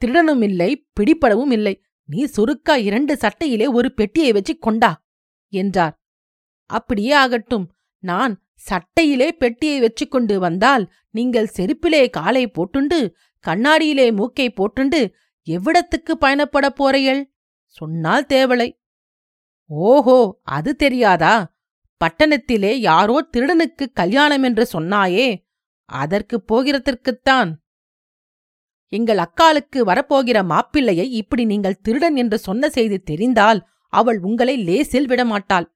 திருடனும் 0.00 0.42
இல்லை 0.42 0.88
பிடிப்படவும் 1.00 1.52
இல்லை 1.52 1.74
நீ 2.08 2.24
சுருக்கா 2.24 2.74
இரண்டு 2.78 3.14
சட்டையிலே 3.14 3.66
ஒரு 3.72 3.92
பெட்டியை 3.92 4.32
வச்சு 4.32 4.54
கொண்டா 4.58 4.90
என்றார். 5.52 5.94
அப்படியே 6.70 7.12
ஆகட்டும். 7.12 7.66
நான் 8.02 8.34
சட்டையிலே 8.54 9.28
பெட்டியை 9.32 9.80
வச்சுக்கொண்டு 9.80 10.36
வந்தால் 10.36 10.92
நீங்கள் 11.10 11.50
செருப்பிலே 11.56 12.10
காலை 12.10 12.48
போட்டுண்டு 12.48 13.14
கண்ணாடியிலே 13.44 14.14
மூக்கை 14.14 14.50
போட்டுண்டு 14.50 15.14
எவ்விடத்துக்கு 15.46 16.12
பயணப்படப் 16.20 16.76
போறையள் 16.82 17.32
சொன்னால் 17.66 18.26
தேவலை. 18.28 18.82
ஓஹோ 19.66 20.40
அது 20.42 20.76
தெரியாதா? 20.76 21.56
பட்டணத்திலே 22.00 22.72
யாரோ 22.72 23.28
திருடனுக்கு 23.32 23.92
கல்யாணம் 23.92 24.42
என்று 24.42 24.68
சொன்னாயே 24.72 25.44
அதற்குப் 25.84 26.52
போகிறதற்குத்தான். 26.52 27.50
எங்கள் 28.88 29.18
அக்காளுக்கு 29.18 29.76
வரப்போகிற 29.76 30.42
மாப்பிள்ளையை 30.42 31.06
இப்படி 31.10 31.44
நீங்கள் 31.44 31.80
திருடன் 31.80 32.16
என்று 32.16 32.38
சொன்ன 32.38 32.68
செய்தி 32.70 32.98
தெரிந்தால் 32.98 33.68
அவள் 33.88 34.18
உங்களை 34.18 34.56
லேசில் 34.56 35.06
விடமாட்டாள். 35.06 35.66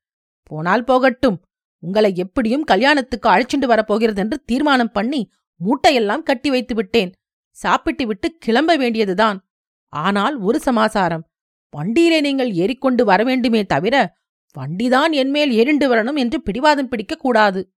போனால் 0.43 0.85
போகட்டும் 0.85 1.48
உங்களை 1.79 2.13
எப்படியும் 2.15 2.65
கல்யாணத்துக்கு 2.65 3.29
அழைச்சிண்டு 3.29 3.67
வரப்போகிறது 3.67 4.23
என்று 4.23 4.43
தீர்மானம் 4.45 4.93
பண்ணி 4.93 5.31
மூட்டையெல்லாம் 5.65 6.23
கட்டி 6.23 6.51
வைத்து 6.51 6.75
விட்டேன். 6.75 7.13
சாப்பிட்டு 7.51 8.07
விட்டு 8.07 8.37
கிளம்ப 8.39 8.77
வேண்டியதுதான். 8.77 9.49
ஆனால் 9.87 10.39
ஒரு 10.39 10.61
சமாசாரம். 10.61 11.31
வண்டியிலே 11.71 12.21
நீங்கள் 12.21 12.53
ஏறிக்கொண்டு 12.53 13.05
வரவேண்டுமே 13.05 13.65
தவிர 13.65 14.17
வண்டிதான் 14.53 15.13
என்மேல் 15.13 15.51
ஏறிண்டு 15.51 15.81
வரணும் 15.81 16.17
என்று 16.17 16.43
பிடிவாதம் 16.43 16.89
பிடிக்கக் 16.89 17.21
கூடாது 17.21 17.73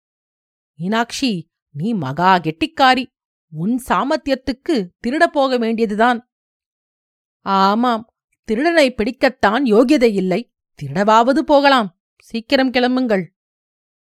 மீனாட்சி 0.77 1.50
நீ 1.74 1.93
மகா 1.93 2.38
கெட்டிக்காரி. 2.38 3.05
உன் 3.51 3.81
சாமர்த்தியத்துக்கு 3.89 4.88
திருடப் 5.00 5.34
போக 5.34 5.58
வேண்டியதுதான். 5.58 6.31
ஆமாம் 7.39 8.13
திருடனை 8.43 8.93
பிடிக்கத்தான் 8.93 9.63
யோகியதை 9.65 10.12
இல்லை. 10.12 10.51
திருடவாவது 10.81 11.39
போகலாம். 11.39 12.00
சீக்கிரம் 12.22 12.72
கிளம்புங்கள். 12.72 13.25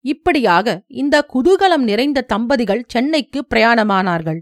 இப்படியாக 0.06 0.84
இந்த 0.88 1.26
குதூகலம் 1.34 1.84
நிறைந்த 1.84 2.22
தம்பதிகள் 2.22 2.84
சென்னைக்கு 2.88 3.46
பிரயாணமானார்கள். 3.50 4.40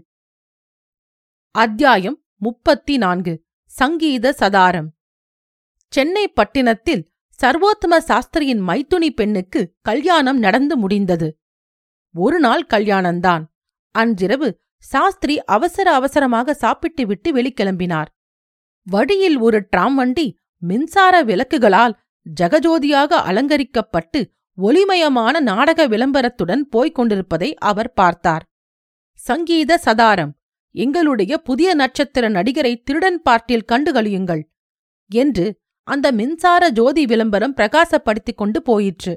அத்தியாயம் 1.54 2.24
முப்பத்தி 2.36 2.96
நான்கு 2.96 3.44
சங்கீத 3.64 4.34
சதாரம். 4.38 4.88
சென்னை 5.92 6.28
பட்டினத்தில் 6.28 7.12
சர்வோத்தம 7.38 7.98
சாஸ்திரியின் 7.98 8.62
மைத்துனி 8.68 9.10
பெண்ணுக்கு 9.10 9.60
கல்யாணம் 9.80 10.38
நடந்து 10.38 10.76
முடிந்தது. 10.76 11.28
ஒரு 12.14 12.40
நாள் 12.40 12.64
கல்யாணந்தான். 12.74 13.44
அன்றிரவு 13.94 14.48
சாஸ்திரி 14.76 15.44
அவசர 15.44 15.94
அவசரமாக 15.94 16.54
சாப்பிட்டுவிட்டு 16.54 17.34
வெளிக்கிளம்பினார். 17.36 18.06
வழியில் 18.86 19.38
ஒரு 19.38 19.66
டிராம் 19.70 19.94
வண்டி 19.94 20.26
மின்சார 20.62 21.24
விளக்குகளால் 21.24 21.94
ஜகஜோதியாக 22.40 23.12
அலங்கரிக்கப்பட்டு 23.28 24.20
ஒளிமயமான 24.58 25.40
நாடக 25.40 25.88
விளம்பரத்துடன் 25.88 26.62
போய்க் 26.70 26.94
கொண்டிருப்பதை 26.94 27.54
அவர் 27.54 27.92
பார்த்தார். 27.92 28.44
சங்கீத 29.12 29.78
சதாரம் 29.78 30.32
எங்களுடைய 30.74 31.38
புதிய 31.38 31.74
நட்சத்திர 31.74 32.28
நடிகரை 32.28 32.82
திருடன் 32.82 33.22
பார்ட்டில் 33.22 33.68
கண்டுகளியுங்கள் 33.72 34.42
என்று 35.10 35.46
அந்த 35.82 36.12
மின்சார 36.12 36.70
ஜோதி 36.70 37.06
விளம்பரம் 37.06 37.54
பிரகாசப்படுத்திக் 37.56 38.36
கொண்டு 38.36 38.62
போயிற்று. 38.62 39.14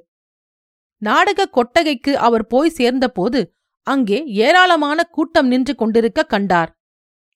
நாடக 0.98 1.46
கொட்டகைக்கு 1.46 2.18
அவர் 2.18 2.48
போய் 2.48 2.70
சேர்ந்தபோது 2.70 3.40
அங்கே 3.88 4.26
ஏராளமான 4.26 5.04
கூட்டம் 5.04 5.48
நின்று 5.48 5.76
கொண்டிருக்க 5.76 6.24
கண்டார். 6.24 6.72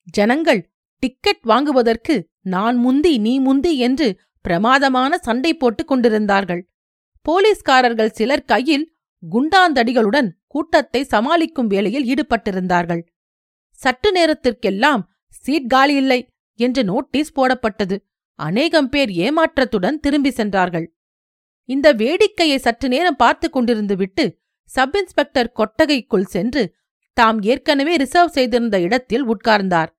ஜனங்கள் 0.07 0.61
டிக்கெட் 0.99 1.43
வாங்குவதற்கு 1.43 2.15
நான் 2.41 2.77
முந்தி 2.77 3.13
நீ 3.17 3.39
முந்தி 3.39 3.77
என்று 3.77 4.07
பிரமாதமான 4.41 5.17
சண்டை 5.17 5.51
போட்டுக் 5.53 5.87
கொண்டிருந்தார்கள். 5.87 6.61
போலீஸ்காரர்கள் 7.25 8.15
சிலர் 8.17 8.49
கையில் 8.51 8.85
குண்டாந்தடிகளுடன் 9.23 10.29
கூட்டத்தை 10.47 11.03
சமாளிக்கும் 11.03 11.67
வேலையில் 11.67 12.07
ஈடுபட்டிருந்தார்கள். 12.11 13.01
சற்று 13.71 14.11
நேரத்திற்கெல்லாம் 14.11 15.03
சீட் 15.27 15.69
காலி 15.69 15.95
இல்லை 15.95 16.19
என்று 16.59 16.83
நோட்டீஸ் 16.83 17.35
போடப்பட்டது. 17.35 17.95
அநேகம் 18.39 18.89
பேர் 18.89 19.09
ஏமாற்றத்துடன் 19.09 19.97
திரும்பி 19.99 20.31
சென்றார்கள். 20.31 20.87
இந்த 21.69 21.87
வேடிக்கையை 21.93 22.57
சற்று 22.57 22.87
நேரம் 22.87 23.15
பார்த்து 23.15 23.47
கொண்டிருந்து 23.53 23.95
விட்டு 23.95 24.25
சப் 24.69 24.95
இன்ஸ்பெக்டர் 24.97 25.49
கொட்டகைக்குள் 25.55 26.31
சென்று 26.35 26.63
தாம் 27.17 27.41
ஏற்கனவே 27.41 27.93
ரிசர்வ் 27.95 28.35
செய்திருந்த 28.37 28.77
இடத்தில் 28.79 29.25
உட்கார்ந்தார். 29.27 29.89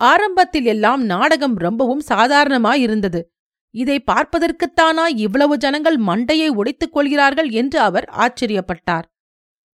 ஆரம்பத்தில் 0.00 0.64
எல்லாம் 0.64 1.02
நாடகம் 1.04 1.56
ரொம்பவும் 1.56 2.02
சாதாரணமாயிருந்தது. 2.08 3.20
இதை 3.76 3.96
பார்ப்பதற்குத்தானா 4.06 5.04
இவ்வளவு 5.16 5.54
ஜனங்கள் 5.56 5.98
மண்டையை 6.00 6.48
உடைத்துக் 6.50 6.92
கொள்கிறார்கள் 6.92 7.48
என்று 7.50 7.78
அவர் 7.80 8.06
ஆச்சரியப்பட்டார். 8.16 9.06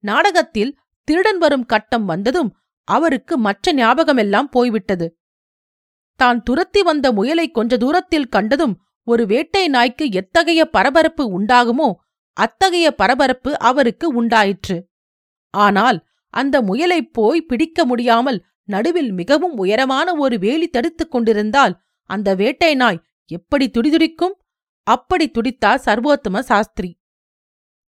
நாடகத்தில் 0.04 0.72
திருடன் 1.08 1.38
வரும் 1.38 1.66
கட்டம் 1.66 2.04
வந்ததும் 2.04 2.50
அவருக்கு 2.88 3.34
மற்ற 3.38 3.72
ஞாபகமெல்லாம் 3.72 4.48
போய்விட்டது. 4.50 5.06
தான் 6.20 6.40
துரத்தி 6.42 6.80
வந்த 6.82 7.06
முயலை 7.12 7.46
கொஞ்ச 7.50 7.76
தூரத்தில் 7.76 8.28
கண்டதும் 8.28 8.74
ஒரு 9.06 9.22
வேட்டை 9.26 9.62
நாய்க்கு 9.68 10.04
எத்தகைய 10.10 10.62
பரபரப்பு 10.70 11.24
உண்டாகுமோ 11.38 11.88
அத்தகைய 12.36 12.88
பரபரப்பு 12.90 13.50
அவருக்கு 13.60 14.06
உண்டாயிற்று. 14.14 14.76
ஆனால் 15.54 15.98
அந்த 16.34 16.56
முயலைப் 16.62 17.12
போய் 17.12 17.40
பிடிக்க 17.42 17.84
முடியாமல் 17.84 18.38
நடுவில் 18.68 19.12
மிகவும் 19.12 19.56
உயரமான 19.56 20.08
ஒரு 20.14 20.36
வேலி 20.38 20.68
தடுத்துக் 20.68 21.10
கொண்டிருந்தால் 21.10 21.74
அந்த 22.10 22.28
வேட்டை 22.34 22.72
நாய் 22.74 23.02
எப்படி 23.26 23.70
துடிதுடிக்கும்? 23.70 24.32
அப்படி 24.82 25.30
துடித்தார் 25.30 25.80
சர்வோத்தம 25.84 26.40
சாஸ்திரி. 26.40 27.00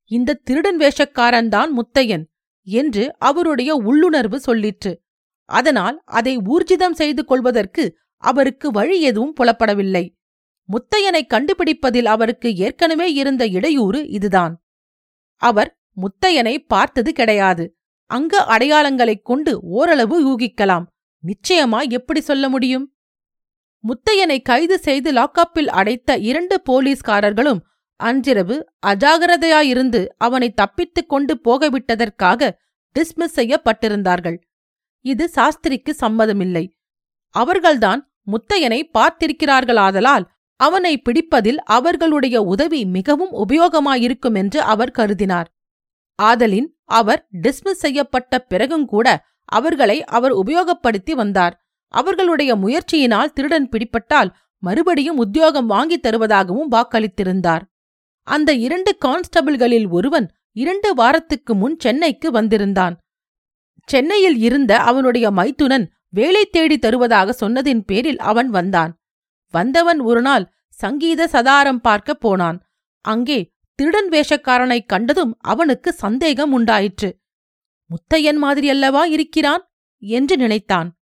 இந்த 0.04 0.34
திருடன் 0.34 0.78
வேஷக்காரன்தான் 0.78 1.66
முத்தையன் 1.76 2.24
என்று 2.62 3.14
அவருடைய 3.18 3.74
உள்ளுணர்வு 3.74 4.40
சொல்லிற்று. 4.46 4.98
அதனால் 5.44 6.02
அதை 6.04 6.36
ஊர்ஜிதம் 6.36 6.90
செய்து 6.90 7.24
கொள்வதற்கு 7.24 7.98
அவருக்கு 8.16 8.70
வழி 8.70 9.02
எதுவும் 9.02 9.34
புலப்படவில்லை. 9.40 10.14
முத்தையனை 10.72 11.26
கண்டுபிடிப்பதில் 11.26 12.04
அவருக்கு 12.04 12.54
ஏற்கனவே 12.56 13.12
இருந்த 13.12 13.46
இடையூறு 13.46 14.08
இதுதான். 14.08 14.64
அவர் 15.36 15.78
முத்தையனை 15.96 16.58
பார்த்தது 16.58 17.12
கிடையாது. 17.12 17.76
அங்க 18.06 18.44
அடையாளங்களைக் 18.44 19.24
கொண்டு 19.24 19.60
ஓரளவு 19.60 20.36
ஊகிக்கலாம் 20.36 20.84
நிச்சயமா 21.22 21.90
எப்படி 21.90 22.20
சொல்ல 22.20 22.48
முடியும்? 22.48 22.93
முத்தையனை 23.84 24.42
கைது 24.42 24.78
செய்து 24.78 25.12
லாக்அப்பில் 25.12 25.66
அடைத்த 25.66 26.18
இரண்டு 26.18 26.62
போலீஸ்காரர்களும் 26.70 27.60
அன்றிரவு 27.96 28.68
அஜாகிரதையாயிருந்து 28.86 30.06
அவனை 30.16 30.50
தப்பித்துக் 30.50 31.08
கொண்டு 31.08 31.40
போகவிட்டதற்காக 31.44 32.50
டிஸ்மிஸ் 32.96 33.36
செய்யப்பட்டிருந்தார்கள். 33.36 34.36
இது 35.00 35.28
சாஸ்திரிக்கு 35.28 35.96
சம்மதமில்லை. 36.00 36.64
அவர்கள்தான் 37.30 38.12
முத்தையனை 38.26 38.80
பார்த்திருக்கிறார்களாதலால் 38.98 40.24
அவனை 40.56 40.98
பிடிப்பதில் 40.98 41.58
அவர்களுடைய 41.58 42.42
உதவி 42.42 42.84
மிகவும் 42.84 43.32
உபயோகமாயிருக்கும் 43.32 44.34
என்று 44.34 44.60
அவர் 44.60 44.96
கருதினார். 44.98 45.48
ஆதலின் 46.14 46.68
அவர் 46.84 47.28
டிஸ்மிஸ் 47.42 47.82
செய்யப்பட்ட 47.84 48.46
பிறகுங்கூட 48.50 49.16
அவர்களை 49.44 50.04
அவர் 50.04 50.32
உபயோகப்படுத்தி 50.32 51.12
வந்தார். 51.12 51.63
அவர்களுடைய 51.94 52.56
முயற்சியினால் 52.56 53.32
திருடன் 53.32 53.68
பிடிப்பட்டால் 53.68 54.32
மறுபடியும் 54.58 55.16
உத்தியோகம் 55.16 55.66
வாங்கித் 55.66 56.06
தருவதாகவும் 56.06 56.70
வாக்களித்திருந்தார். 56.70 57.62
அந்த 58.22 58.52
இரண்டு 58.52 58.98
கான்ஸ்டபிள்களில் 59.04 59.88
ஒருவன் 59.88 60.30
இரண்டு 60.52 60.94
வாரத்துக்கு 60.94 61.54
முன் 61.54 61.78
சென்னைக்கு 61.78 62.30
வந்திருந்தான். 62.30 62.98
சென்னையில் 63.86 64.38
இருந்த 64.38 64.78
அவனுடைய 64.78 65.30
மைத்துனன் 65.30 65.86
வேலை 66.08 66.44
தேடி 66.44 66.78
தருவதாக 66.78 67.36
சொன்னதின் 67.40 67.80
பேரில் 67.80 68.18
அவன் 68.18 68.50
வந்தான். 68.50 69.00
வந்தவன் 69.50 70.00
ஒருநாள் 70.00 70.52
சங்கீத 70.68 71.28
சதாரம் 71.32 71.80
பார்க்கப் 71.80 72.20
போனான். 72.20 72.62
அங்கே 73.00 73.52
திருடன் 73.74 74.08
வேஷக்காரனைக் 74.08 74.86
கண்டதும் 74.86 75.36
அவனுக்கு 75.40 75.92
சந்தேகம் 75.92 76.52
உண்டாயிற்று. 76.52 77.18
முத்தையன் 77.88 78.38
மாதிரியல்லவா 78.42 79.04
இருக்கிறான்? 79.04 79.72
என்று 79.98 80.36
நினைத்தான். 80.36 80.98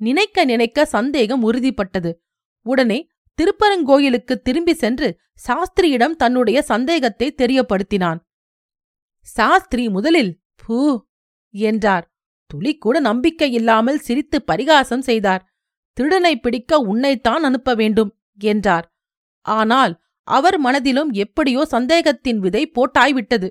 நினைக்க 0.00 0.44
நினைக்க 0.44 0.84
சந்தேகம் 0.86 1.42
உறுதிப்பட்டது. 1.44 2.10
உடனே 2.66 2.98
திருப்பரங்கோயிலுக்கு 3.38 4.34
திரும்பி 4.42 4.74
சென்று 4.74 5.08
சாஸ்திரியிடம் 5.46 6.16
தன்னுடைய 6.16 6.58
சந்தேகத்தை 6.62 7.28
தெரியப்படுத்தினான். 7.42 8.20
சாஸ்திரி 9.26 9.84
முதலில் 9.88 10.32
பூ 10.56 10.78
என்றார். 11.54 12.04
துளிக்கூட 12.50 12.96
நம்பிக்கை 13.00 13.48
இல்லாமல் 13.52 13.98
சிரித்து 13.98 14.38
பரிகாசம் 14.42 15.00
செய்தார். 15.00 15.42
திருடனை 15.96 16.34
பிடிக்க 16.36 16.78
உன்னைத்தான் 16.78 17.42
அனுப்ப 17.42 17.74
வேண்டும் 17.74 18.10
என்றார். 18.40 18.86
ஆனால் 19.46 19.92
அவர் 20.28 20.56
மனதிலும் 20.58 21.10
எப்படியோ 21.14 21.62
சந்தேகத்தின் 21.64 22.38
விதை 22.38 22.62
போட்டாய்விட்டது. 22.66 23.48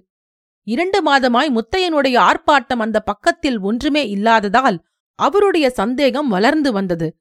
இரண்டு 0.67 0.99
மாதமாய் 1.01 1.49
முத்தையனுடைய 1.49 2.15
ஆர்ப்பாட்டம் 2.19 2.79
அந்த 2.79 2.97
பக்கத்தில் 2.99 3.59
ஒன்றுமே 3.59 4.03
இல்லாததால் 4.07 4.77
அவருடைய 5.15 5.69
சந்தேகம் 5.69 6.27
வளர்ந்து 6.27 6.71
வந்தது. 6.71 7.15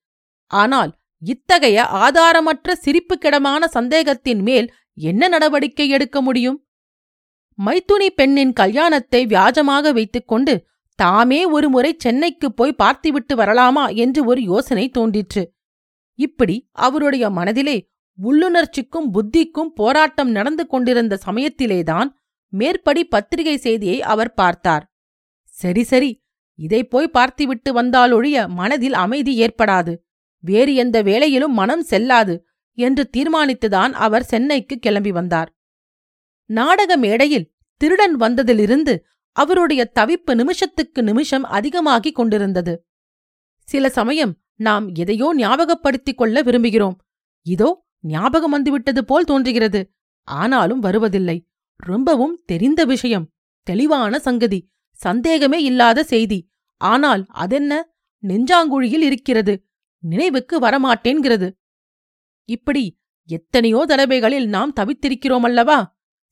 ஆனால் 0.47 0.99
இத்தகைய 1.19 1.85
ஆதாரமற்ற 1.85 2.75
சிரிப்புக்கிடமான 2.85 3.65
சந்தேகத்தின் 3.65 4.43
மேல் 4.43 4.73
என்ன 4.95 5.29
நடவடிக்கை 5.29 5.89
எடுக்க 5.89 6.21
முடியும்? 6.21 6.67
மைத்துனி 7.67 8.07
பெண்ணின் 8.15 8.53
கல்யாணத்தை 8.53 9.27
வியாஜமாக 9.27 9.93
வைத்துக்கொண்டு 9.93 10.69
தாமே 10.95 11.45
ஒருமுறை 11.45 11.95
சென்னைக்கு 11.97 12.53
போய் 12.53 12.73
பார்த்துவிட்டு 12.73 13.37
வரலாமா 13.37 13.95
என்று 13.95 14.25
ஒரு 14.25 14.43
யோசனை 14.43 14.89
தோன்றிற்று. 14.89 15.53
இப்படி 16.15 16.71
அவருடைய 16.71 17.31
மனதிலே 17.31 17.89
உள்ளுணர்ச்சிக்கும் 18.23 19.11
புத்திக்கும் 19.15 19.71
போராட்டம் 19.75 20.31
நடந்து 20.31 20.67
கொண்டிருந்த 20.67 21.19
சமயத்திலேதான் 21.27 22.09
மேற்படி 22.49 23.05
பத்திரிகை 23.05 23.57
செய்தியை 23.57 24.03
அவர் 24.03 24.35
பார்த்தார். 24.35 24.93
சரி 25.47 25.83
சரி 25.83 26.20
இதை 26.61 26.85
போய் 26.85 27.09
பார்த்துவிட்டு 27.09 27.83
வந்தாலொழிய 27.83 28.49
மனதில் 28.49 28.93
அமைதி 28.93 29.47
ஏற்படாது. 29.47 29.97
வேறு 30.39 30.75
எந்த 30.75 31.03
வேளையிலும் 31.03 31.53
மனம் 31.53 31.83
செல்லாது 31.83 32.47
என்று 32.73 33.11
தீர்மானித்துதான் 33.17 33.93
அவர் 33.93 34.23
சென்னைக்கு 34.23 34.79
கிளம்பி 34.79 35.13
வந்தார். 35.13 35.59
நாடக 36.47 36.97
மேடையில் 36.97 37.53
திருடன் 37.77 38.17
வந்ததிலிருந்து 38.17 38.99
அவருடைய 39.33 39.93
தவிப்பு 40.01 40.35
நிமிஷத்துக்கு 40.35 41.03
நிமிஷம் 41.03 41.43
அதிகமாகிக் 41.43 42.15
கொண்டிருந்தது. 42.15 42.85
சில 43.61 43.89
சமயம் 43.89 44.39
நாம் 44.55 44.95
எதையோ 44.95 45.35
ஞாபகப்படுத்திக் 45.37 46.17
கொள்ள 46.17 46.43
விரும்புகிறோம். 46.43 46.97
இதோ 47.43 47.87
ஞாபகம் 48.01 48.51
வந்துவிட்டது 48.51 49.05
போல் 49.05 49.25
தோன்றுகிறது. 49.25 49.93
ஆனாலும் 50.23 50.79
வருவதில்லை. 50.79 51.49
ரொம்பவும் 51.77 52.43
தெரிந்த 52.47 52.85
விஷயம். 52.85 53.31
தெளிவான 53.63 54.19
சங்கதி. 54.19 54.69
சந்தேகமே 54.93 55.63
இல்லாத 55.63 56.05
செய்தி. 56.05 56.50
ஆனால் 56.81 57.27
அதென்ன? 57.29 57.73
நெஞ்சாங்குழியில் 58.23 59.05
இருக்கிறது. 59.09 59.55
நினைவுக்கு 60.03 60.61
வரமாட்டேன்கிறது. 60.61 61.49
இப்படி 62.49 62.85
எத்தனையோ 63.29 63.81
தடவைகளில் 63.87 64.49
நாம் 64.49 64.77
தவித்திருக்கிறோம் 64.81 65.45
அல்லவா 65.45 65.79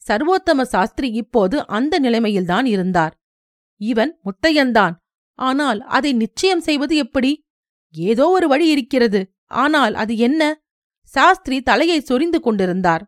சர்வோத்தம 0.09 0.63
சாஸ்திரி 0.63 1.09
இப்போது 1.13 1.67
அந்த 1.67 1.95
நிலைமையில்தான் 2.01 2.65
இருந்தார். 2.65 3.15
இவன் 3.81 4.13
முத்தையன்தான் 4.25 4.95
ஆனால் 5.39 5.81
அதை 5.81 6.13
நிச்சயம் 6.13 6.61
செய்வது 6.61 6.97
எப்படி? 6.97 7.33
ஏதோ 7.95 8.25
ஒரு 8.29 8.49
வழி 8.49 8.67
இருக்கிறது. 8.69 9.21
ஆனால் 9.45 9.95
அது 9.95 10.17
என்ன? 10.17 10.43
சாஸ்திரி 11.13 11.59
தலையை 11.61 12.01
சொரிந்து 12.01 12.41
கொண்டிருந்தார். 12.41 13.05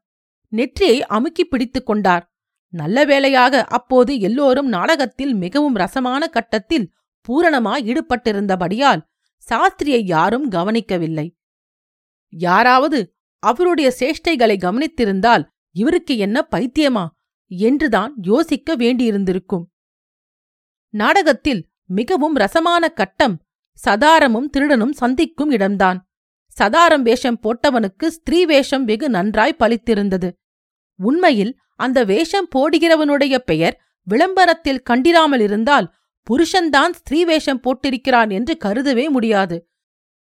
நெற்றியை 0.52 0.98
அமுக்கி 1.06 1.44
பிடித்துக் 1.44 1.86
கொண்டார். 1.86 2.24
நல்ல 2.72 3.04
வேளையாக 3.04 3.64
அப்போது 3.68 4.12
எல்லோரும் 4.20 4.68
நாடகத்தில் 4.68 5.34
மிகவும் 5.34 5.74
ரசமான 5.74 6.22
கட்டத்தில் 6.28 6.86
பூரணமாய் 7.28 7.84
ஈடுபட்டிருந்தபடியால் 7.90 9.02
சாஸ்திரியை 9.48 10.00
யாரும் 10.04 10.48
கவனிக்கவில்லை. 10.48 11.26
யாராவது 12.32 12.98
அவருடைய 13.42 13.88
சேஷ்டைகளை 13.98 14.56
கவனித்திருந்தால் 14.56 15.44
இவருக்கு 15.74 16.14
என்ன 16.16 16.48
பைத்தியமா 16.50 17.04
என்றுதான் 17.50 18.12
யோசிக்க 18.22 18.76
வேண்டியிருந்திருக்கும். 18.76 19.64
நாடகத்தில் 20.94 21.62
மிகவும் 21.84 22.34
ரசமான 22.34 22.88
கட்டம் 22.88 23.36
சதாரமும் 23.78 24.48
திருடனும் 24.50 24.92
சந்திக்கும் 24.92 25.50
இடம்தான். 25.50 25.98
சதாரம் 26.56 27.02
வேஷம் 27.02 27.40
போட்டவனுக்கு 27.42 28.06
ஸ்திரீ 28.06 28.40
வேஷம் 28.44 28.84
வெகு 28.84 29.08
நன்றாய் 29.10 29.58
பலித்திருந்தது. 29.58 30.28
உண்மையில் 30.98 31.52
அந்த 31.76 31.98
வேஷம் 32.04 32.48
போடுகிறவனுடைய 32.54 33.34
பெயர் 33.38 33.76
விளம்பரத்தில் 34.06 34.84
கண்டிராமல் 34.90 35.40
இருந்தால் 35.40 35.86
புருஷன்தான் 36.30 36.92
ஸ்திரீ 36.92 37.24
வேஷம் 37.24 37.60
போட்டிருக்கிறான் 37.60 38.30
என்று 38.30 38.56
கருதவே 38.64 39.08
முடியாது. 39.08 39.68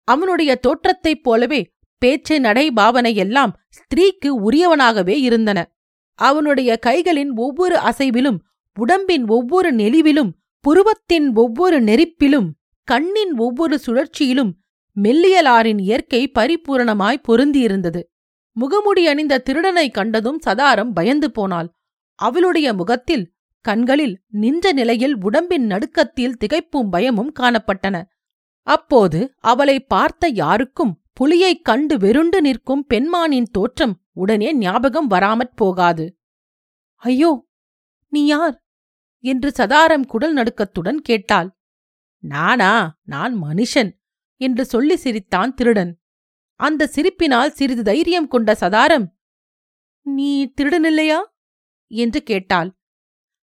அவனுடைய 0.04 0.56
தோற்றத்தைப் 0.56 1.24
போலவே 1.24 1.74
பேச்சு 1.98 2.40
நடை 2.40 2.72
பாவனை 2.72 3.16
எல்லாம் 3.16 3.60
ஸ்திரீக்கு 3.70 4.26
உரியவனாகவே 4.26 5.16
இருந்தன. 5.20 5.76
அவனுடைய 6.14 6.80
கைகளின் 6.86 7.36
ஒவ்வொரு 7.36 7.76
அசைவிலும் 7.76 8.38
உடம்பின் 8.80 9.28
ஒவ்வொரு 9.28 9.76
நெளிவிலும் 9.76 10.32
புருவத்தின் 10.60 11.34
ஒவ்வொரு 11.34 11.82
நெரிப்பிலும் 11.82 12.48
கண்ணின் 12.84 13.38
ஒவ்வொரு 13.38 13.80
சுழற்சியிலும் 13.86 14.52
மெல்லியலாரின் 15.02 15.80
இயற்கை 15.80 16.32
பரிபூரணமாய் 16.40 17.24
பொருந்தியிருந்தது. 17.28 18.02
முகமுடி 18.56 19.04
அணிந்த 19.06 19.38
திருடனை 19.38 19.92
கண்டதும் 19.92 20.40
சதாரம் 20.46 20.94
பயந்து 20.94 21.32
போனாள். 21.32 21.74
அவளுடைய 22.16 22.74
முகத்தில் 22.74 23.32
கண்களில் 23.62 24.22
நின்ற 24.28 24.72
நிலையில் 24.72 25.24
உடம்பின் 25.24 25.66
நடுக்கத்தில் 25.66 26.38
திகைப்பும் 26.40 26.90
பயமும் 26.90 27.34
காணப்பட்டன. 27.40 28.04
அப்போது 28.62 29.34
அவளை 29.38 29.80
பார்த்த 29.80 30.28
யாருக்கும் 30.28 31.02
புலியைக் 31.14 31.66
கண்டு 31.66 31.98
வெருண்டு 31.98 32.42
நிற்கும் 32.42 32.86
பெண்மானின் 32.94 33.46
தோற்றம் 33.52 34.02
உடனே 34.12 34.56
ஞாபகம் 34.56 35.08
வராமற் 35.08 35.56
போகாது. 35.56 36.20
ஐயோ 36.96 37.48
நீ 38.08 38.26
யார்? 38.26 38.66
என்று 39.20 39.52
சதாரம் 39.58 40.06
குடல் 40.06 40.34
நடுக்கத்துடன் 40.34 41.02
கேட்டாள். 41.02 41.58
நானா? 42.18 43.00
நான் 43.04 43.44
மனுஷன் 43.44 43.92
என்று 44.36 44.66
சொல்லி 44.66 44.96
சிரித்தான் 44.96 45.54
திருடன். 45.54 46.02
அந்த 46.56 46.90
சிரிப்பினால் 46.96 47.48
சிறிது 47.48 47.84
தைரியம் 47.84 48.28
கொண்ட 48.28 48.58
சதாரம் 48.60 49.08
நீ 50.02 50.54
திருடனில்லையா? 50.62 51.20
என்று 51.88 52.24
கேட்டாள். 52.24 52.81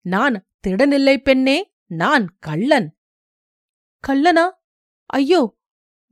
நான் 0.06 0.48
திருடனில்லை 0.68 1.18
பெண்ணே 1.18 1.76
நான் 1.86 2.38
கள்ளன். 2.40 3.00
கள்ளனா? 4.04 4.46
ஐயோ 5.06 5.58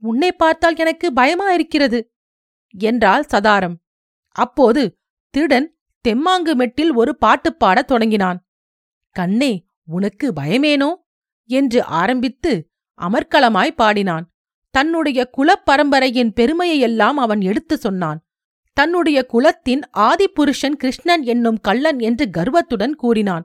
உன்னை 0.02 0.32
பார்த்தால் 0.32 0.76
எனக்கு 0.76 1.12
பயமா 1.12 1.52
இருக்கிறது 1.52 2.12
என்றாள் 2.74 3.22
சதாரம். 3.22 3.76
அப்போது 4.36 5.00
திருடன் 5.30 5.78
தெம்மாங்கு 6.08 6.52
மெட்டில் 6.54 6.94
ஒரு 6.94 7.16
பாட்டு 7.16 7.54
பாடத் 7.54 7.86
தொடங்கினான். 7.86 8.48
கண்ணே 9.10 9.66
உனக்கு 9.84 10.32
பயமேனோ? 10.32 10.90
என்று 11.48 11.82
ஆரம்பித்து 11.82 12.70
அமர்க்களமாய் 13.00 13.74
பாடினான். 13.74 14.34
தன்னுடைய 14.70 15.30
குலப்பரம்பரையின் 15.36 16.32
பெருமையையெல்லாம் 16.36 17.18
அவன் 17.24 17.40
எடுத்து 17.40 17.76
சொன்னான். 17.76 18.26
தன்னுடைய 18.72 19.26
குலத்தின் 19.26 19.82
ஆதிபுருஷன் 19.96 20.76
கிருஷ்ணன் 20.76 21.22
என்னும் 21.22 21.60
கள்ளன் 21.60 21.98
என்று 21.98 22.30
கர்வத்துடன் 22.30 22.94
கூறினான். 22.94 23.44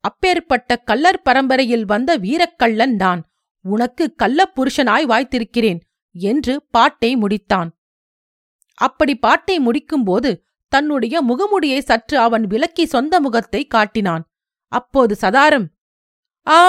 அப்பேற்பட்ட 0.00 0.76
கள்ளர் 0.76 1.22
பரம்பரையில் 1.22 1.84
வந்த 1.84 2.16
வீரக்கள்ளன் 2.16 2.94
நான் 2.94 3.28
உனக்கு 3.60 4.14
கள்ளப் 4.22 4.54
புருஷனாய் 4.56 5.06
வாய்த்திருக்கிறேன் 5.06 5.80
என்று 6.12 6.62
பாட்டை 6.70 7.16
முடித்தான். 7.16 7.70
அப்படி 8.74 9.14
பாட்டை 9.14 9.56
முடிக்கும்போது 9.60 10.30
தன்னுடைய 10.68 11.24
முகமுடியை 11.24 11.78
சற்று 11.78 12.18
அவன் 12.18 12.44
விலக்கி 12.46 12.86
சொந்த 12.86 13.20
முகத்தை 13.20 13.66
காட்டினான். 13.66 14.24
அப்போது 14.66 15.16
சதாரம் 15.20 15.66
ஆ 16.46 16.60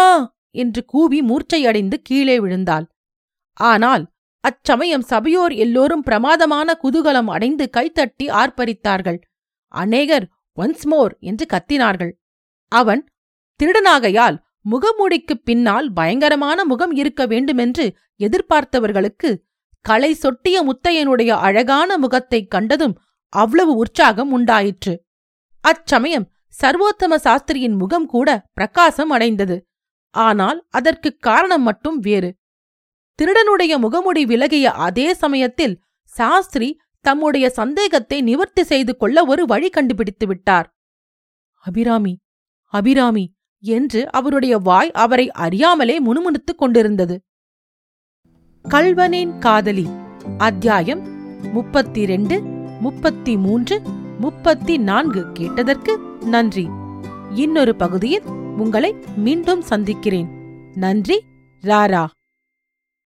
என்று 0.49 0.85
கூவி 0.85 1.19
மூர்ச்சையடைந்து 1.21 1.93
கீழே 1.93 2.39
விழுந்தாள். 2.39 2.85
ஆனால் 3.53 4.03
அச்சமயம் 4.39 5.01
சபையோர் 5.01 5.53
எல்லோரும் 5.53 6.01
பிரமாதமான 6.01 6.79
குதூகலம் 6.83 7.27
அடைந்து 7.27 7.69
கைத்தட்டி 7.77 8.25
ஆர்ப்பரித்தார்கள். 8.25 9.19
அநேகர் 9.67 10.25
ஒன்ஸ் 10.57 10.85
மோர் 10.85 11.17
என்று 11.19 11.45
கத்தினார்கள். 11.45 12.11
அவன் 12.71 13.01
திருடனாகையால் 13.61 14.37
முகமூடிக்குப் 14.71 15.43
பின்னால் 15.43 15.93
பயங்கரமான 15.93 16.65
முகம் 16.65 16.91
இருக்க 16.91 17.25
வேண்டுமென்று 17.25 17.95
எதிர்பார்த்தவர்களுக்கு 18.19 19.37
களை 19.81 20.17
சொட்டிய 20.21 20.69
முத்தையனுடைய 20.69 21.29
அழகான 21.29 21.97
முகத்தைக் 21.97 22.49
கண்டதும் 22.49 22.99
அவ்வளவு 23.29 23.75
உற்சாகம் 23.75 24.31
உண்டாயிற்று. 24.31 25.05
அச்சமயம் 25.61 26.31
சர்வோத்தம 26.61 27.15
சாஸ்திரியின் 27.15 27.77
முகம் 27.77 28.05
கூட 28.05 28.49
பிரகாசம் 28.53 29.09
அடைந்தது. 29.09 29.67
ஆனால் 30.09 30.65
அதற்குக் 30.69 31.21
காரணம் 31.21 31.61
மட்டும் 31.61 31.99
வேறு. 31.99 32.37
திருடனுடைய 33.21 33.77
முகமுடி 33.77 34.23
விலகிய 34.23 34.71
அதே 34.71 35.13
சமயத்தில் 35.13 35.81
சாஸ்திரி 36.03 36.79
தம்முடைய 37.01 37.49
சந்தேகத்தை 37.49 38.21
நிவர்த்தி 38.21 38.63
செய்து 38.63 38.97
கொள்ள 38.97 39.25
ஒரு 39.25 39.45
வழி 39.45 39.69
கண்டுபிடித்து 39.69 40.27
விட்டார் 40.27 40.75
அபிராமி 41.63 42.19
அபிராமி 42.63 43.35
என்று 43.61 44.11
அவருடைய 44.11 44.57
வாய் 44.57 44.91
அவரை 44.91 45.31
அறியாமலே 45.31 45.99
முணுமுணுத்துக் 45.99 46.57
கொண்டிருந்தது. 46.57 47.21
கல்வனின் 48.69 49.39
காதலி 49.39 49.87
அத்தியாயம் 50.37 51.09
முப்பத்தி 51.53 52.05
ரெண்டு 52.05 52.41
முப்பத்தி 52.79 53.37
மூன்று 53.37 53.81
முப்பத்தி 54.19 54.77
நான்கு 54.77 55.31
கேட்டதற்கு 55.31 55.99
நன்றி. 56.25 56.67
இன்னொரு 57.35 57.75
பகுதியில் 57.75 58.25
உங்களை 58.57 58.95
மீண்டும் 59.15 59.61
சந்திக்கிறேன். 59.61 60.29
நன்றி 60.73 61.23
ராரா. 61.63 62.07